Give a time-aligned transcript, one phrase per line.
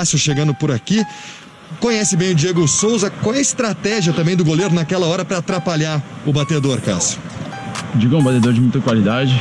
[0.00, 1.04] Cássio chegando por aqui.
[1.78, 3.10] Conhece bem o Diego Souza.
[3.10, 7.18] Qual é a estratégia também do goleiro naquela hora para atrapalhar o batedor, Cássio?
[7.96, 9.38] Diego é um batedor de muita qualidade.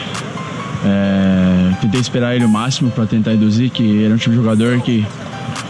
[0.85, 4.35] É, tentei esperar ele o máximo para tentar induzir, que ele é um tipo de
[4.35, 5.05] jogador que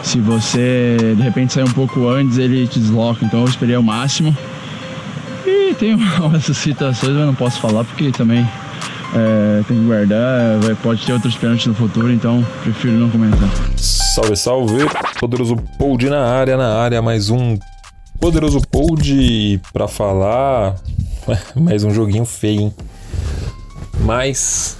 [0.01, 3.23] se você de repente sair um pouco antes, ele te desloca.
[3.23, 4.35] Então eu esperei o máximo.
[5.45, 8.47] E tem umas situações, eu não posso falar porque também
[9.15, 13.49] é, tem que guardar, vai, pode ter outros pênaltis no futuro, então prefiro não comentar.
[13.77, 14.85] Salve, salve!
[15.19, 17.57] Poderoso Pold na área, na área, mais um
[18.19, 20.75] Poderoso Pold pra falar.
[21.55, 22.73] mais um joguinho feio, hein?
[24.01, 24.77] Mas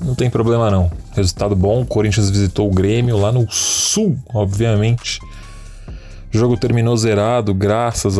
[0.00, 0.90] não tem problema não.
[1.12, 5.20] Resultado bom, o Corinthians visitou o Grêmio lá no sul, obviamente.
[6.32, 8.18] O jogo terminou zerado graças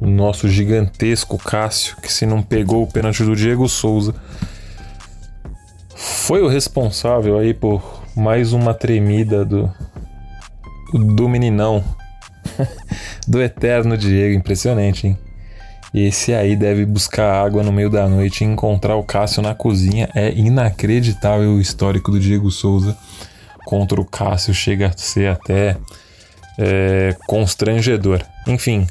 [0.00, 4.14] ao nosso gigantesco Cássio, que se não pegou o pênalti do Diego Souza,
[5.94, 9.70] foi o responsável aí por mais uma tremida do
[10.92, 11.84] do meninão
[13.28, 15.18] do eterno Diego, impressionante, hein?
[15.92, 20.08] Esse aí deve buscar água no meio da noite e encontrar o Cássio na cozinha.
[20.14, 22.96] É inacreditável o histórico do Diego Souza
[23.64, 24.54] contra o Cássio.
[24.54, 25.76] Chega a ser até
[26.60, 28.22] é, constrangedor.
[28.46, 28.86] Enfim,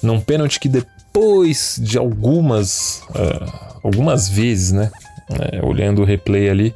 [0.00, 4.90] num pênalti que depois de algumas, uh, algumas vezes, né?
[5.28, 6.74] É, olhando o replay ali,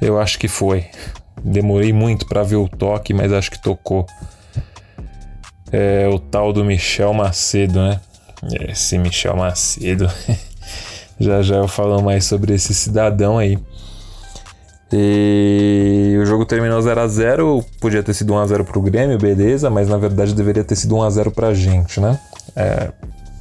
[0.00, 0.86] eu acho que foi.
[1.42, 4.06] Demorei muito para ver o toque, mas acho que tocou.
[5.70, 8.00] É o tal do Michel Macedo, né?
[8.68, 10.10] Esse Michel Macedo.
[11.18, 13.58] já já eu falo mais sobre esse cidadão aí.
[14.92, 19.88] E o jogo terminou 0 a 0 podia ter sido 1x0 pro Grêmio, beleza, mas
[19.88, 22.18] na verdade deveria ter sido 1x0 pra gente, né?
[22.54, 22.92] É,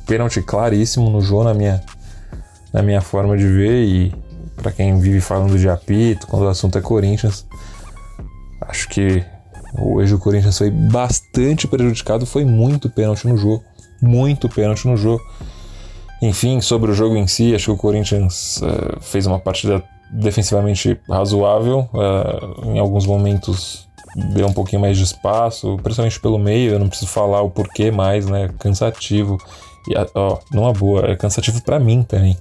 [0.08, 1.84] pênalti claríssimo no jogo na minha,
[2.74, 4.16] na minha forma de ver e
[4.56, 7.46] para quem vive falando de apito, quando o assunto é Corinthians,
[8.62, 9.24] acho que
[9.78, 13.64] hoje o Corinthians foi bastante prejudicado, foi muito pênalti no jogo
[14.04, 15.24] muito pênalti no jogo.
[16.22, 21.00] Enfim, sobre o jogo em si, acho que o Corinthians uh, fez uma partida defensivamente
[21.10, 21.90] razoável.
[21.94, 23.88] Uh, em alguns momentos
[24.34, 26.72] deu um pouquinho mais de espaço, principalmente pelo meio.
[26.74, 28.50] Eu não preciso falar o porquê mais, né?
[28.60, 29.38] Cansativo.
[29.88, 32.38] E, ó, numa boa, é cansativo para mim também.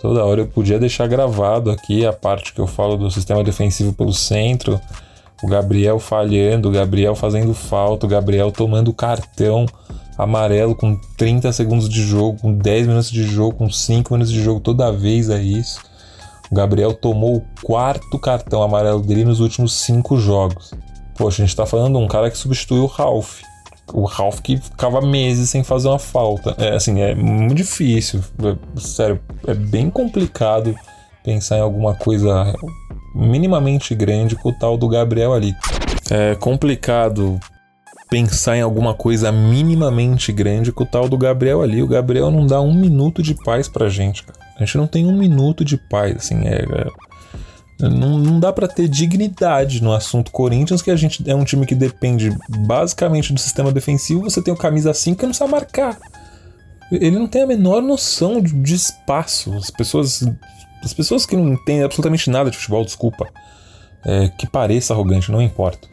[0.00, 3.92] Toda hora eu podia deixar gravado aqui a parte que eu falo do sistema defensivo
[3.92, 4.80] pelo centro.
[5.42, 9.66] O Gabriel falhando, o Gabriel fazendo falta, o Gabriel tomando cartão
[10.16, 14.42] amarelo com 30 segundos de jogo, com 10 minutos de jogo, com 5 minutos de
[14.42, 15.80] jogo, toda vez é isso.
[16.50, 20.72] O Gabriel tomou o quarto cartão amarelo dele nos últimos 5 jogos.
[21.16, 23.40] Poxa, a gente tá falando de um cara que substituiu o Ralph.
[23.92, 26.54] O Ralph que ficava meses sem fazer uma falta.
[26.58, 28.20] É assim, é muito difícil.
[28.42, 30.74] É, sério, é bem complicado
[31.22, 32.52] pensar em alguma coisa
[33.14, 35.54] minimamente grande com o tal do Gabriel ali.
[36.10, 37.38] É complicado
[38.10, 41.82] pensar em alguma coisa minimamente grande com o tal do Gabriel ali.
[41.82, 44.38] O Gabriel não dá um minuto de paz pra gente, cara.
[44.56, 46.64] A gente não tem um minuto de paz, assim, é.
[46.64, 51.44] é não, não dá para ter dignidade no assunto Corinthians, que a gente é um
[51.44, 54.22] time que depende basicamente do sistema defensivo.
[54.22, 55.96] Você tem o camisa 5 que não sabe marcar.
[56.92, 59.54] Ele não tem a menor noção de, de espaço.
[59.56, 60.22] As pessoas,
[60.84, 63.28] as pessoas que não entendem absolutamente nada de futebol, desculpa,
[64.04, 65.88] é, que pareça arrogante, não importa.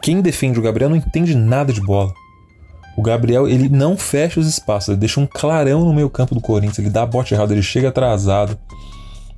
[0.00, 2.12] Quem defende o Gabriel não entende nada de bola.
[2.96, 6.40] O Gabriel, ele não fecha os espaços, ele deixa um clarão no meio campo do
[6.40, 8.58] Corinthians, ele dá a bote errado, ele chega atrasado,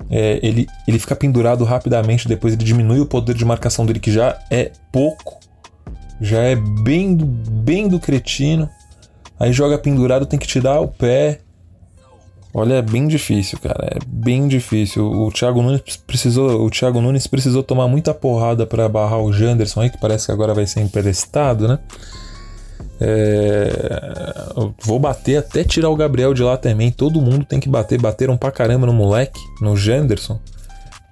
[0.09, 4.11] é, ele, ele fica pendurado rapidamente, depois ele diminui o poder de marcação dele, que
[4.11, 5.39] já é pouco,
[6.21, 8.69] já é bem, bem do cretino.
[9.39, 11.39] Aí joga pendurado, tem que tirar o pé,
[12.53, 13.95] Olha, é bem difícil, cara.
[13.95, 15.05] É bem difícil.
[15.05, 19.81] O Thiago Nunes precisou, o Thiago Nunes precisou tomar muita porrada para barrar o Janderson
[19.81, 21.79] aí, que parece que agora vai ser emprestado, né?
[22.99, 23.71] É...
[24.81, 26.91] Vou bater até tirar o Gabriel de lá também.
[26.91, 28.01] Todo mundo tem que bater.
[28.01, 30.39] Bateram pra caramba no moleque, no Janderson.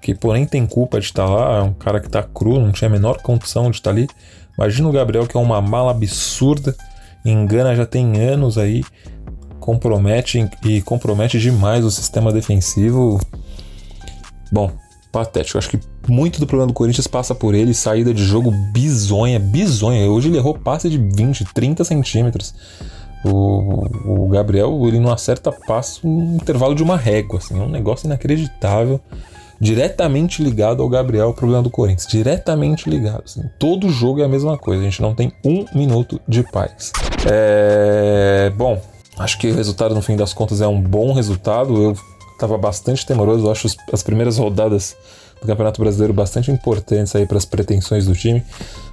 [0.01, 1.59] Que porém tem culpa de estar lá.
[1.59, 4.07] É um cara que tá cru, não tinha a menor condição de estar ali.
[4.57, 6.75] Imagina o Gabriel, que é uma mala absurda.
[7.23, 8.83] Engana já tem anos aí
[9.67, 13.19] compromete e compromete demais o sistema defensivo.
[14.49, 14.71] Bom,
[15.11, 15.57] patético.
[15.57, 20.09] Acho que muito do problema do Corinthians passa por ele, saída de jogo bizonha, bizonha.
[20.09, 22.55] Hoje ele errou passe de 20, 30 centímetros.
[23.25, 27.67] O, o Gabriel, ele não acerta passo no intervalo de uma régua, assim, é um
[27.67, 29.01] negócio inacreditável.
[29.59, 32.07] Diretamente ligado ao Gabriel, o problema do Corinthians.
[32.07, 33.23] Diretamente ligado.
[33.25, 33.43] Assim.
[33.59, 34.81] Todo jogo é a mesma coisa.
[34.81, 36.93] A gente não tem um minuto de paz.
[37.29, 38.51] É...
[38.55, 38.79] Bom,
[39.17, 41.81] Acho que o resultado, no fim das contas, é um bom resultado.
[41.81, 41.97] Eu
[42.33, 43.45] estava bastante temoroso.
[43.45, 44.95] Eu acho as primeiras rodadas
[45.41, 48.43] do Campeonato Brasileiro bastante importantes aí para as pretensões do time.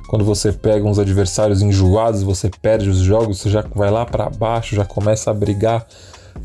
[0.09, 4.29] quando você pega uns adversários enjoados, você perde os jogos, você já vai lá para
[4.31, 5.87] baixo, já começa a brigar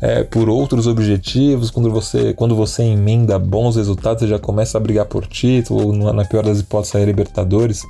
[0.00, 1.70] é, por outros objetivos.
[1.70, 6.12] Quando você, quando você emenda bons resultados, você já começa a brigar por título, ou
[6.12, 7.82] na pior das hipóteses, a Libertadores.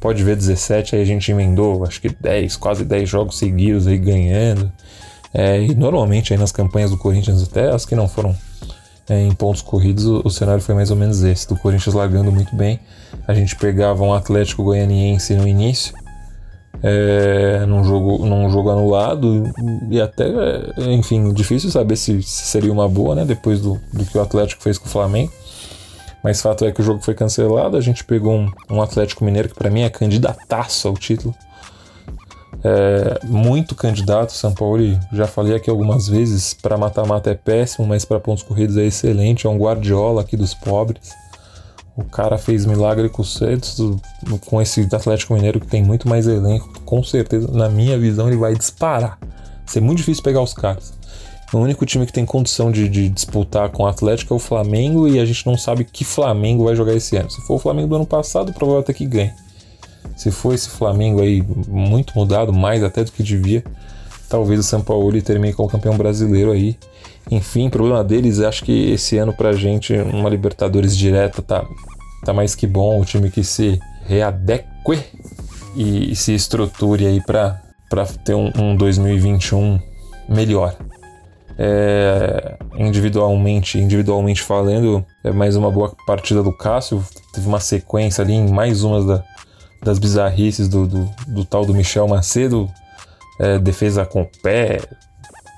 [0.00, 3.98] Pode ver 17, aí a gente emendou, acho que 10, quase 10 jogos seguidos aí
[3.98, 4.70] ganhando.
[5.38, 8.34] É, e normalmente aí nas campanhas do Corinthians, até as que não foram
[9.06, 12.32] é, em pontos corridos, o, o, cenário foi mais ou menos esse, do Corinthians largando
[12.32, 12.80] muito bem.
[13.28, 15.94] A gente pegava um Atlético Goianiense no início,
[16.82, 19.44] é, num, jogo, num jogo anulado,
[19.90, 20.26] e até,
[20.78, 24.62] enfim, difícil saber se, se seria uma boa, né, depois do, do que o Atlético
[24.62, 25.30] fez com o Flamengo.
[26.24, 29.50] Mas fato é que o jogo foi cancelado, a gente pegou um, um Atlético Mineiro
[29.50, 31.34] que para mim é candidataço ao título.
[32.68, 34.82] É, muito candidato, São Paulo,
[35.12, 39.46] já falei aqui algumas vezes, para mata-mata é péssimo, mas para pontos corridos é excelente,
[39.46, 41.12] é um guardiola aqui dos pobres.
[41.96, 43.78] O cara fez milagre com o Santos,
[44.46, 48.36] com esse Atlético Mineiro que tem muito mais elenco, com certeza, na minha visão, ele
[48.36, 49.16] vai disparar.
[49.20, 50.92] Vai ser muito difícil pegar os caras.
[51.52, 55.06] O único time que tem condição de, de, disputar com o Atlético é o Flamengo
[55.06, 57.30] e a gente não sabe que Flamengo vai jogar esse ano.
[57.30, 59.32] Se for o Flamengo do ano passado, provavelmente que ganhe.
[60.16, 63.62] Se for esse Flamengo aí muito mudado, mais até do que devia,
[64.28, 66.76] talvez o São Paulo termine como campeão brasileiro aí.
[67.30, 71.66] Enfim, problema deles, acho que esse ano pra gente uma Libertadores direta tá,
[72.24, 74.66] tá mais que bom, o time que se readeque
[75.74, 77.60] e, e se estruture aí pra,
[77.90, 79.80] pra ter um, um 2021
[80.28, 80.76] melhor.
[81.58, 87.04] É, individualmente, individualmente falando, é mais uma boa partida do Cássio.
[87.32, 89.24] Teve uma sequência ali em mais uma da,
[89.82, 92.70] das bizarrices do, do, do, tal do Michel Macedo.
[93.38, 94.80] É, defesa com pé,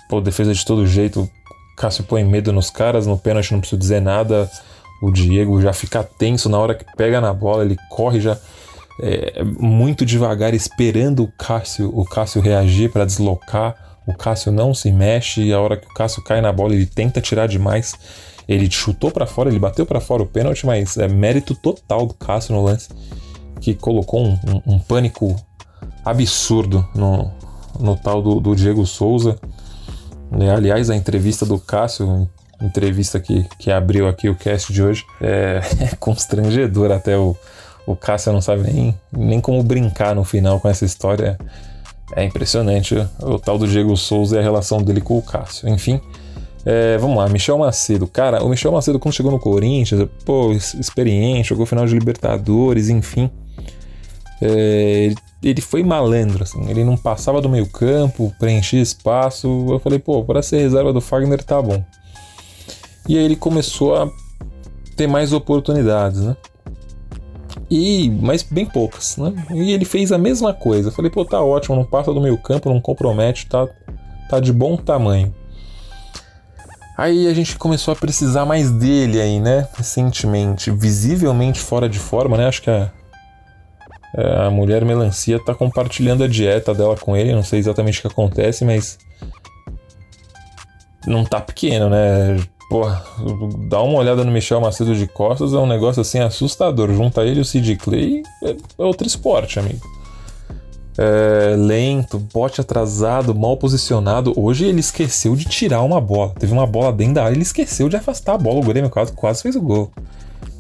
[0.09, 1.29] pô, defesa de todo jeito.
[1.77, 4.51] Cássio põe medo nos caras, no pênalti não preciso dizer nada.
[5.01, 8.37] O Diego já fica tenso na hora que pega na bola, ele corre já
[9.01, 14.91] é, muito devagar, esperando o Cássio, o Cássio reagir para deslocar o Cássio não se
[14.91, 17.95] mexe e a hora que o Cássio cai na bola ele tenta tirar demais.
[18.49, 22.15] Ele chutou para fora, ele bateu para fora o pênalti, mas é mérito total do
[22.15, 22.89] Cássio no lance,
[23.61, 25.37] que colocou um, um, um pânico
[26.05, 27.31] absurdo no,
[27.79, 29.39] no tal do, do Diego Souza.
[30.41, 32.29] É, aliás, a entrevista do Cássio,
[32.61, 37.37] entrevista que, que abriu aqui o cast de hoje, é, é constrangedor até o,
[37.87, 41.39] o Cássio não sabe nem, nem como brincar no final com essa história.
[42.17, 45.69] É impressionante o tal do Diego Souza e a relação dele com o Cássio.
[45.69, 46.01] Enfim,
[46.65, 48.07] é, vamos lá, Michel Macedo.
[48.07, 53.31] Cara, o Michel Macedo, quando chegou no Corinthians, pô, experiente, jogou final de Libertadores, enfim.
[54.41, 55.13] É,
[55.43, 59.67] ele foi malandro, assim, ele não passava do meio campo, preenchia espaço.
[59.69, 61.85] Eu falei, pô, para ser reserva do Fagner tá bom.
[63.09, 64.11] E aí ele começou a
[64.97, 66.37] ter mais oportunidades, né?
[67.71, 69.33] E, mas bem poucas, né?
[69.55, 70.89] E ele fez a mesma coisa.
[70.89, 73.67] Eu falei, pô, tá ótimo, não passa do meio campo, não compromete, tá,
[74.29, 75.35] tá de bom tamanho.
[76.97, 79.69] Aí a gente começou a precisar mais dele aí, né?
[79.75, 82.49] Recentemente, visivelmente fora de forma, né?
[82.49, 82.91] Acho que a,
[84.17, 88.09] a mulher melancia tá compartilhando a dieta dela com ele, não sei exatamente o que
[88.09, 88.99] acontece, mas
[91.07, 92.39] não tá pequeno, né?
[92.69, 92.87] Pô,
[93.69, 96.93] dá uma olhada no Michel Macedo de Costas, é um negócio assim assustador.
[96.93, 99.81] Junta ele e o Sid Clay, é, é outro esporte, amigo.
[100.99, 104.35] É, lento, bote atrasado, mal posicionado.
[104.37, 106.35] Hoje ele esqueceu de tirar uma bola.
[106.39, 108.59] Teve uma bola dentro da área, ele esqueceu de afastar a bola.
[108.59, 109.91] O Grêmio quase, quase fez o gol.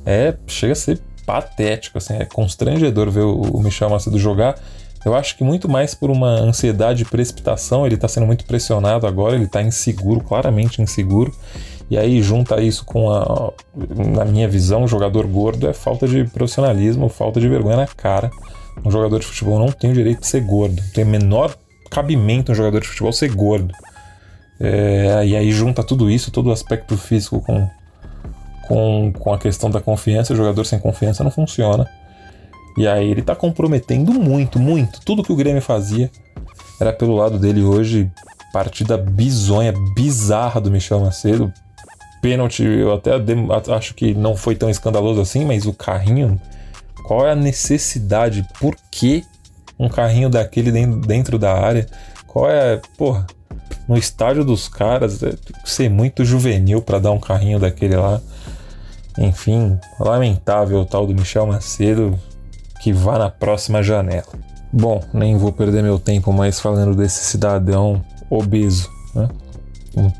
[0.06, 4.58] É, chega a ser patético, assim, é constrangedor ver o Michel Macedo jogar.
[5.04, 9.06] Eu acho que muito mais por uma ansiedade e precipitação, ele tá sendo muito pressionado
[9.06, 11.30] agora, ele tá inseguro, claramente inseguro.
[11.90, 13.52] E aí junta isso com a,
[14.14, 18.30] na minha visão, jogador gordo é falta de profissionalismo, falta de vergonha na cara.
[18.82, 20.82] Um jogador de futebol não tem o direito de ser gordo.
[20.94, 21.54] Tem menor
[21.90, 23.74] cabimento um jogador de futebol ser gordo.
[24.58, 27.68] É, e aí junta tudo isso, todo o aspecto físico com,
[28.68, 30.32] com, com a questão da confiança.
[30.32, 31.88] O jogador sem confiança não funciona.
[32.76, 35.00] E aí ele tá comprometendo muito, muito.
[35.00, 36.10] Tudo que o Grêmio fazia
[36.80, 38.10] era pelo lado dele hoje.
[38.52, 41.52] Partida bizonha, bizarra do Michel Macedo
[42.20, 43.12] pênalti, eu até
[43.74, 46.40] acho que não foi tão escandaloso assim, mas o carrinho,
[47.04, 48.46] qual é a necessidade?
[48.60, 49.24] Por que
[49.78, 51.86] um carrinho daquele dentro da área?
[52.26, 53.26] Qual é, porra,
[53.88, 55.34] no estádio dos caras, é,
[55.64, 58.20] ser muito juvenil para dar um carrinho daquele lá.
[59.18, 62.18] Enfim, lamentável o tal do Michel Macedo
[62.80, 64.32] que vá na próxima janela.
[64.72, 69.28] Bom, nem vou perder meu tempo mais falando desse cidadão obeso, né?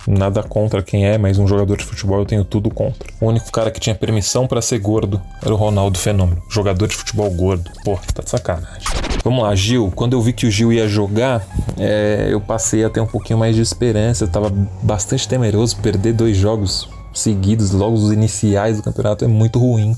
[0.09, 3.09] Nada contra quem é, mas um jogador de futebol eu tenho tudo contra.
[3.21, 6.43] O único cara que tinha permissão para ser gordo era o Ronaldo Fenômeno.
[6.50, 7.71] Jogador de futebol gordo.
[7.85, 8.83] Pô, tá de sacanagem.
[9.23, 9.93] Vamos lá, Gil.
[9.95, 11.47] Quando eu vi que o Gil ia jogar,
[11.78, 14.25] é, eu passei a ter um pouquinho mais de esperança.
[14.25, 14.50] Eu tava
[14.83, 15.76] bastante temeroso.
[15.76, 16.88] Perder dois jogos
[17.19, 19.97] seguidos, logo os iniciais do campeonato, é muito ruim.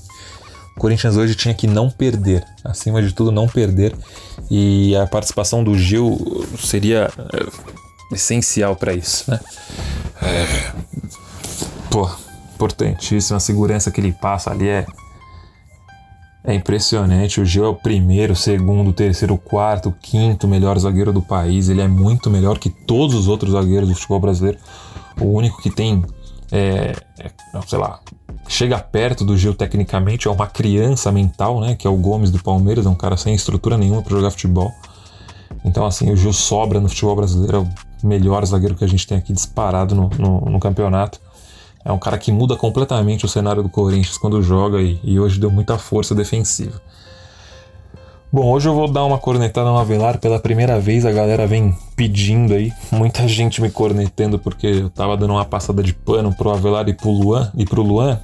[0.76, 3.94] O Corinthians hoje tinha que não perder, acima de tudo, não perder.
[4.50, 9.38] E a participação do Gil seria é, essencial para isso, né?
[10.22, 10.72] É,
[11.90, 12.08] pô,
[12.54, 13.38] importantíssima.
[13.38, 14.86] A segurança que ele passa ali é,
[16.44, 17.40] é impressionante.
[17.40, 21.68] O Gil é o primeiro, segundo, terceiro, quarto, quinto melhor zagueiro do país.
[21.68, 24.58] Ele é muito melhor que todos os outros zagueiros do futebol brasileiro.
[25.20, 26.04] O único que tem,
[26.52, 27.30] é, é,
[27.66, 28.00] sei lá,
[28.48, 31.76] chega perto do Gil tecnicamente é uma criança mental, né?
[31.76, 34.72] Que é o Gomes do Palmeiras, é um cara sem estrutura nenhuma para jogar futebol.
[35.64, 39.06] Então, assim, o Gil sobra no futebol brasileiro, é o melhor zagueiro que a gente
[39.06, 41.20] tem aqui disparado no, no, no campeonato.
[41.84, 45.40] É um cara que muda completamente o cenário do Corinthians quando joga e, e, hoje
[45.40, 46.80] deu muita força defensiva.
[48.32, 51.04] Bom, hoje eu vou dar uma cornetada no Avelar pela primeira vez.
[51.04, 55.82] A galera vem pedindo aí, muita gente me cornetando porque eu tava dando uma passada
[55.82, 57.50] de pano pro Avelar e pro Luan.
[57.56, 58.20] E pro Luan.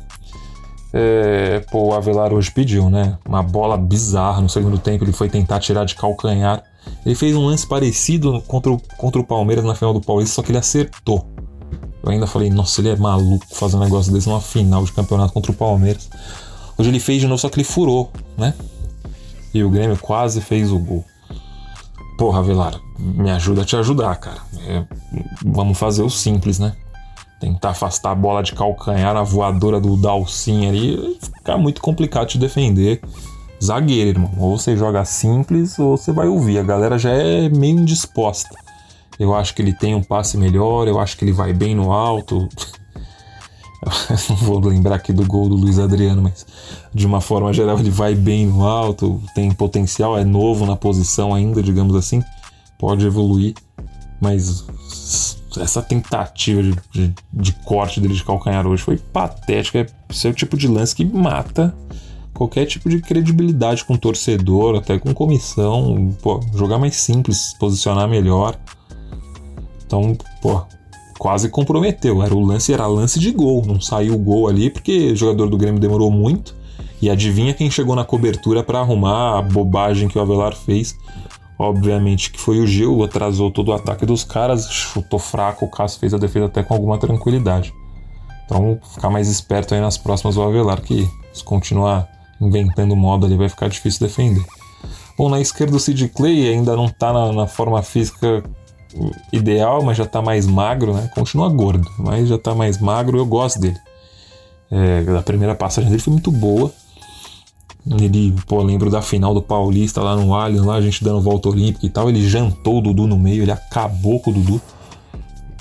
[0.92, 3.18] É, pô, o Avelar hoje pediu, né?
[3.26, 5.02] Uma bola bizarra no segundo tempo.
[5.02, 6.62] Ele foi tentar tirar de calcanhar.
[7.04, 10.42] Ele fez um lance parecido contra o, contra o Palmeiras na final do Paulista, só
[10.42, 11.26] que ele acertou.
[12.04, 15.32] Eu ainda falei, nossa, ele é maluco fazer um negócio desse numa final de campeonato
[15.32, 16.08] contra o Palmeiras.
[16.78, 18.54] Hoje ele fez de novo, só que ele furou, né?
[19.56, 21.02] E o Grêmio quase fez o gol.
[22.18, 24.36] Porra, Velar, me ajuda a te ajudar, cara.
[24.66, 24.84] É,
[25.42, 26.74] vamos fazer o simples, né?
[27.40, 31.18] Tentar afastar a bola de calcanhar na voadora do Dalcin ali.
[31.22, 33.00] Fica muito complicado te defender.
[33.64, 34.30] Zagueiro, irmão.
[34.36, 36.58] Ou você joga simples ou você vai ouvir.
[36.58, 38.54] A galera já é meio indisposta.
[39.18, 41.92] Eu acho que ele tem um passe melhor, eu acho que ele vai bem no
[41.92, 42.46] alto.
[44.28, 46.46] não vou lembrar aqui do gol do Luiz Adriano, mas
[46.92, 51.32] de uma forma geral ele vai bem no alto, tem potencial, é novo na posição
[51.32, 52.22] ainda, digamos assim,
[52.78, 53.54] pode evoluir,
[54.20, 54.66] mas
[55.58, 59.86] essa tentativa de, de, de corte dele de calcanhar hoje foi patética.
[60.10, 61.74] Esse é o tipo de lance que mata
[62.34, 66.14] qualquer tipo de credibilidade com torcedor, até com comissão.
[66.22, 68.58] Pô, jogar mais simples, posicionar melhor.
[69.86, 70.62] Então, pô,
[71.18, 72.22] quase comprometeu.
[72.22, 73.64] Era o lance, era lance de gol.
[73.66, 76.54] Não saiu o gol ali porque o jogador do Grêmio demorou muito.
[77.00, 80.96] E adivinha quem chegou na cobertura para arrumar a bobagem que o Avelar fez?
[81.58, 86.00] Obviamente que foi o Gil, atrasou todo o ataque dos caras, chutou fraco, o Cássio
[86.00, 87.72] fez a defesa até com alguma tranquilidade.
[88.44, 92.08] Então, ficar mais esperto aí nas próximas o Avelar, que se continuar
[92.40, 94.44] inventando modo ali vai ficar difícil defender.
[95.16, 98.44] Bom, na esquerda o Sid Clay ainda não tá na, na forma física
[99.32, 101.10] ideal, mas já tá mais magro, né?
[101.14, 103.78] Continua gordo, mas já tá mais magro, eu gosto dele.
[104.70, 106.72] É, a primeira passagem dele foi muito boa.
[107.88, 111.48] Ele, pô, lembro da final do Paulista lá no Allianz, lá a gente dando volta
[111.48, 112.08] olímpica e tal.
[112.08, 114.60] Ele jantou o Dudu no meio, ele acabou com o Dudu.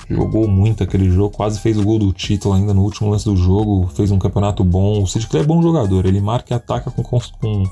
[0.10, 3.36] Jogou muito aquele jogo, quase fez o gol do título ainda no último lance do
[3.36, 3.88] jogo.
[3.96, 5.04] Fez um campeonato bom.
[5.04, 7.64] O Sid Clay é bom jogador, ele marca e ataca com, com,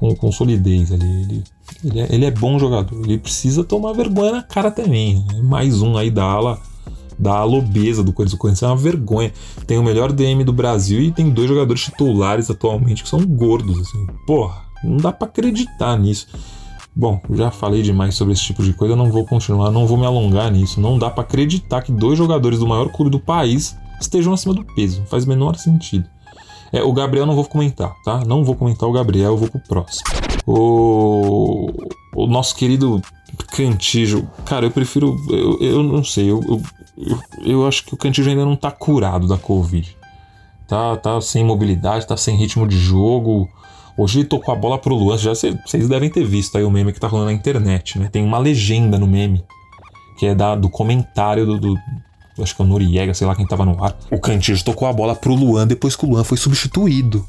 [0.00, 0.90] com, com solidez.
[0.90, 1.44] Ele, ele,
[1.84, 3.04] ele, é, ele é bom jogador.
[3.04, 5.22] Ele precisa tomar vergonha na cara também.
[5.30, 5.42] Né?
[5.42, 6.58] Mais um aí da ala
[7.18, 8.34] da lobeza do Corinthians.
[8.34, 9.30] O Corinthians é uma vergonha.
[9.66, 13.78] Tem o melhor DM do Brasil e tem dois jogadores titulares atualmente que são gordos.
[13.78, 14.06] Assim.
[14.26, 16.26] Porra, não dá para acreditar nisso.
[16.96, 20.06] Bom, já falei demais sobre esse tipo de coisa, não vou continuar, não vou me
[20.06, 20.80] alongar nisso.
[20.80, 24.64] Não dá para acreditar que dois jogadores do maior clube do país estejam acima do
[24.64, 25.02] peso.
[25.06, 26.08] Faz menor sentido.
[26.72, 28.22] É, o Gabriel não vou comentar, tá?
[28.24, 30.04] Não vou comentar o Gabriel, eu vou pro próximo.
[30.46, 31.70] O,
[32.14, 33.02] o nosso querido
[33.52, 35.16] Cantijo, cara, eu prefiro.
[35.28, 36.40] Eu, eu não sei, eu,
[36.96, 39.96] eu, eu, acho que o Cantijo ainda não tá curado da Covid.
[40.68, 43.48] Tá, tá sem mobilidade, tá sem ritmo de jogo.
[43.98, 45.18] Hoje ele tocou a bola pro Luan.
[45.18, 48.08] Já vocês devem ter visto aí o meme que tá rolando na internet, né?
[48.10, 49.44] Tem uma legenda no meme.
[50.16, 51.74] Que é da, do comentário do, do
[52.42, 53.96] acho que é o Noriega, sei lá quem tava no ar.
[54.10, 57.26] O Cantillo tocou a bola pro Luan depois que o Luan foi substituído.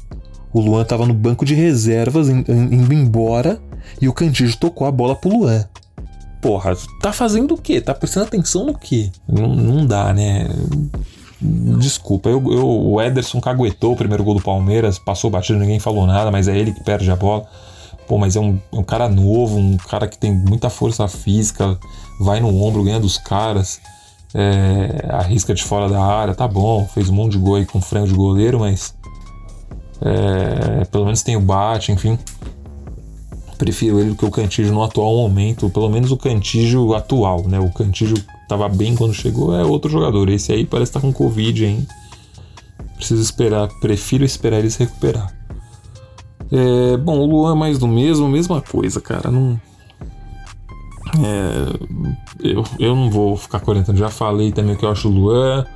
[0.52, 3.60] O Luan tava no banco de reservas, indo embora,
[4.00, 5.64] e o Cantillo tocou a bola pro Luan.
[6.42, 7.80] Porra, tá fazendo o quê?
[7.80, 9.10] Tá prestando atenção no quê?
[9.28, 10.48] Não, não dá, né?
[11.40, 16.06] Desculpa, eu, eu, o Ederson caguetou o primeiro gol do Palmeiras, passou batido, ninguém falou
[16.06, 17.46] nada, mas é ele que perde a bola.
[18.06, 21.78] Pô, mas é um, é um cara novo, um cara que tem muita força física,
[22.20, 23.80] vai no ombro, ganha dos caras
[24.34, 27.80] é, arrisca de fora da área, tá bom, fez um monte de gol aí com
[27.80, 28.94] frango de goleiro, mas
[30.00, 32.18] é, pelo menos tem o bate, enfim.
[33.58, 37.60] Prefiro ele do que o Cantígio no atual momento, pelo menos o Cantígio atual, né?
[37.60, 38.16] O Cantígio
[38.48, 40.28] tava bem quando chegou, é outro jogador.
[40.28, 41.86] Esse aí parece estar tá com Covid, hein?
[42.96, 45.32] Preciso esperar, prefiro esperar ele se recuperar.
[46.50, 49.30] É, bom, o Luan é mais do mesmo, mesma coisa, cara.
[49.30, 49.60] Não.
[51.18, 53.96] É, eu, eu não vou ficar comentando.
[53.96, 55.66] Já falei também que eu acho o Luan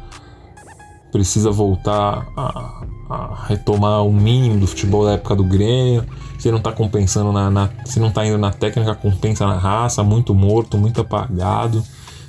[1.13, 6.05] precisa voltar a, a retomar o mínimo do futebol da época do Grêmio.
[6.39, 10.03] Se não tá compensando na, na, Se não tá indo na técnica, compensa na raça,
[10.03, 11.83] muito morto, muito apagado.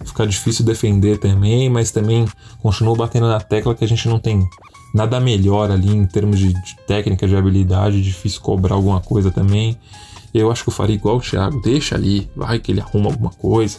[0.06, 2.26] Fica difícil defender também, mas também
[2.62, 4.48] continuo batendo na tecla que a gente não tem
[4.94, 9.78] nada melhor ali em termos de, de técnica, de habilidade, difícil cobrar alguma coisa também.
[10.40, 13.32] Eu acho que eu faria igual o Thiago, deixa ali, vai que ele arruma alguma
[13.32, 13.78] coisa.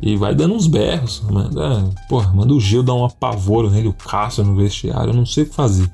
[0.00, 1.22] E vai dando uns berros.
[1.30, 5.10] Manda, porra, manda o Gil dar um apavoro nele, o Cássio no vestiário.
[5.10, 5.90] Eu não sei o que fazer.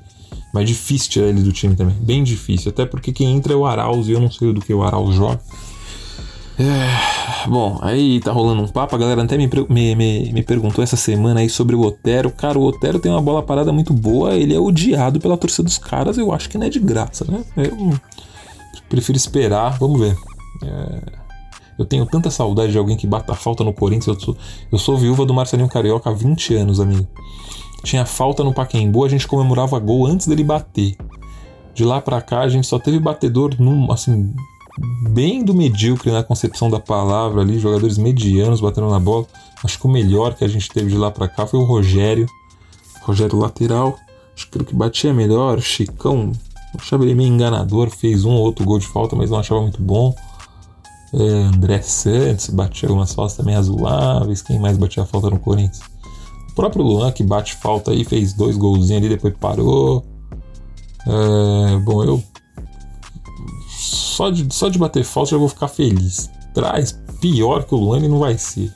[0.53, 1.95] Mas difícil tirar ele do time também.
[1.99, 2.69] Bem difícil.
[2.69, 5.15] Até porque quem entra é o Arauz e eu não sei do que o Arauz
[5.15, 5.39] joga.
[6.59, 8.95] É, bom, aí tá rolando um papo.
[8.95, 12.29] A galera até me, me, me, me, perguntou essa semana aí sobre o Otero.
[12.29, 14.35] Cara, o Otero tem uma bola parada muito boa.
[14.35, 16.17] Ele é odiado pela torcida dos caras.
[16.17, 17.43] Eu acho que não é de graça, né?
[17.57, 17.93] Eu
[18.93, 19.79] prefiro esperar.
[19.79, 20.15] Vamos ver.
[20.63, 21.01] É,
[21.79, 24.15] eu tenho tanta saudade de alguém que bata falta no Corinthians.
[24.15, 24.37] Eu sou,
[24.71, 27.07] eu sou viúva do Marcelinho Carioca há 20 anos, amigo.
[27.83, 30.95] Tinha falta no Paquembu, a gente comemorava gol antes dele bater.
[31.73, 34.33] De lá para cá, a gente só teve batedor num, assim,
[35.09, 39.25] bem do medíocre na concepção da palavra ali, jogadores medianos batendo na bola.
[39.63, 42.27] Acho que o melhor que a gente teve de lá para cá foi o Rogério.
[43.01, 43.97] Rogério lateral.
[44.35, 46.31] Acho que o que batia melhor, Chicão.
[46.77, 49.81] Achava ele meio enganador, fez um ou outro gol de falta, mas não achava muito
[49.81, 50.13] bom.
[51.13, 54.41] É, André Santos batia algumas faltas também razoáveis.
[54.41, 55.81] Quem mais batia falta no Corinthians?
[56.51, 60.03] O próprio Luan que bate falta aí, fez dois golzinhos ali, depois parou.
[61.05, 62.23] É, bom, eu.
[63.69, 66.29] Só de, só de bater falta já vou ficar feliz.
[66.53, 68.73] Traz pior que o Luan ele não vai ser.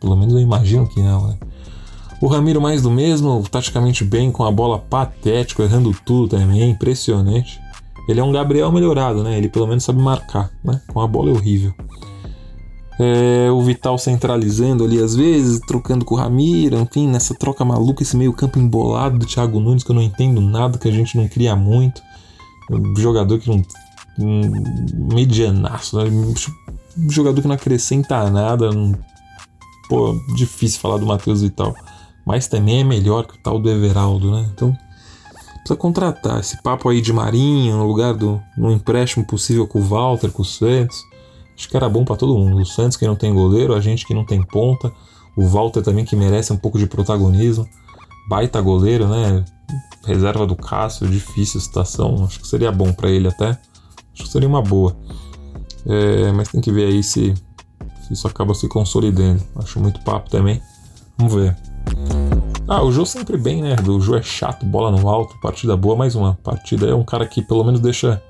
[0.00, 1.38] Pelo menos eu imagino que não, né?
[2.20, 7.60] O Ramiro mais do mesmo, taticamente bem, com a bola patético, errando tudo também, impressionante.
[8.06, 9.38] Ele é um Gabriel melhorado, né?
[9.38, 10.80] Ele pelo menos sabe marcar, né?
[10.88, 11.72] Com a bola é horrível.
[12.98, 18.02] É, o Vital centralizando ali às vezes, trocando com o Ramiro, enfim, nessa troca maluca,
[18.02, 21.16] esse meio campo embolado do Thiago Nunes, que eu não entendo nada, que a gente
[21.16, 22.02] não cria muito.
[22.70, 23.62] Um jogador que não.
[24.18, 26.10] Um medianaço, né?
[26.10, 28.70] Um jogador que não acrescenta nada.
[28.70, 28.92] Um,
[29.88, 31.74] pô, difícil falar do Matheus Vital.
[32.30, 34.48] Mas também é melhor que o tal do Everaldo, né?
[34.54, 34.72] Então
[35.56, 36.38] precisa contratar.
[36.38, 40.42] Esse papo aí de Marinho no lugar do no empréstimo possível com o Walter, com
[40.42, 40.96] o Santos.
[41.56, 42.62] Acho que era bom para todo mundo.
[42.62, 44.92] O Santos que não tem goleiro, a gente que não tem ponta,
[45.36, 47.68] o Walter também que merece um pouco de protagonismo.
[48.28, 49.44] Baita goleiro, né?
[50.06, 52.26] Reserva do Cássio, difícil situação.
[52.26, 53.58] Acho que seria bom para ele até.
[54.14, 54.96] Acho que seria uma boa.
[55.84, 57.34] É, mas tem que ver aí se,
[58.06, 59.42] se isso acaba se consolidando.
[59.56, 60.62] Acho muito papo também.
[61.18, 61.69] Vamos ver.
[62.70, 63.74] Ah, o Jô sempre bem, né?
[63.84, 66.86] O Jô é chato, bola no alto, partida boa, mais uma partida.
[66.86, 68.22] É um cara que pelo menos deixa,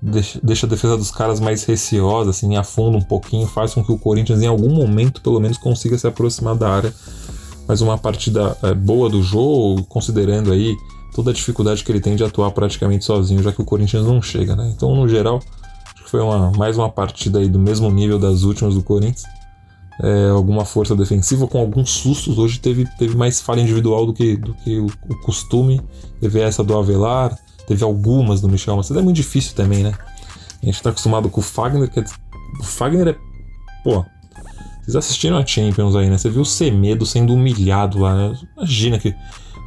[0.00, 3.90] deixa, deixa a defesa dos caras mais receosa, assim, afunda um pouquinho, faz com que
[3.90, 6.94] o Corinthians em algum momento pelo menos consiga se aproximar da área.
[7.66, 10.76] Mas uma partida é, boa do Jô, considerando aí
[11.12, 14.22] toda a dificuldade que ele tem de atuar praticamente sozinho, já que o Corinthians não
[14.22, 14.72] chega, né?
[14.72, 15.40] Então, no geral,
[15.94, 19.24] acho que foi uma, mais uma partida aí do mesmo nível das últimas do Corinthians
[20.02, 22.38] é, alguma força defensiva com alguns sustos.
[22.38, 25.80] Hoje teve, teve mais falha individual do que, do que o, o costume.
[26.20, 28.98] Teve essa do Avelar, teve algumas do Michel Macedo.
[28.98, 29.92] É muito difícil também, né?
[30.62, 32.04] A gente tá acostumado com o Fagner, que é,
[32.60, 33.16] o Fagner é.
[33.82, 34.04] Pô,
[34.82, 36.18] vocês assistiram a Champions aí, né?
[36.18, 38.38] Você viu o Semedo sendo humilhado lá, né?
[38.56, 39.14] Imagina que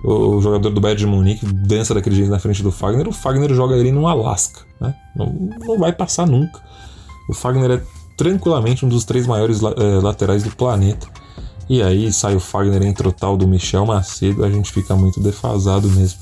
[0.03, 3.53] o jogador do Bayern de Munique dança daquele jeito na frente do Fagner, o Fagner
[3.53, 4.93] joga ele no Alasca, né?
[5.15, 5.33] Não,
[5.65, 6.61] não vai passar nunca.
[7.29, 7.81] O Fagner é
[8.17, 11.07] tranquilamente um dos três maiores uh, laterais do planeta.
[11.69, 15.19] E aí sai o Fagner, entra o tal do Michel Macedo, a gente fica muito
[15.19, 16.17] defasado mesmo.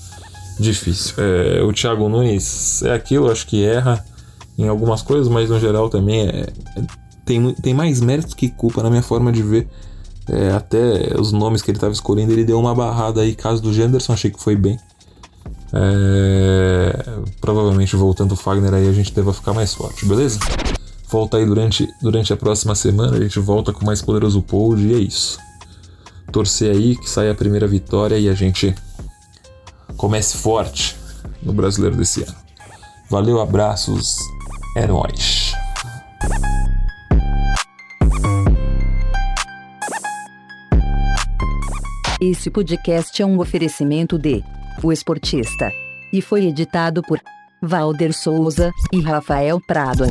[0.59, 1.15] Difícil.
[1.17, 4.03] É, o Thiago Nunes é aquilo, acho que erra
[4.57, 6.83] em algumas coisas, mas no geral também é, é,
[7.25, 9.67] tem, tem mais mérito que culpa na minha forma de ver.
[10.27, 13.35] É, até os nomes que ele estava escolhendo, ele deu uma barrada aí.
[13.35, 14.79] Caso do Janderson, achei que foi bem.
[15.73, 17.05] É,
[17.41, 20.39] provavelmente voltando o Fagner aí a gente deva ficar mais forte, beleza?
[21.15, 24.93] Volta aí durante, durante a próxima semana, a gente volta com mais poderoso pod e
[24.93, 25.39] é isso.
[26.29, 28.75] Torcer aí que saia a primeira vitória e a gente
[29.95, 30.93] comece forte
[31.41, 32.35] no brasileiro desse ano.
[33.09, 34.17] Valeu, abraços,
[34.75, 35.53] heróis.
[42.19, 44.43] Esse podcast é um oferecimento de
[44.83, 45.71] O Esportista
[46.11, 47.21] e foi editado por
[47.61, 50.07] Valder Souza e Rafael Prado.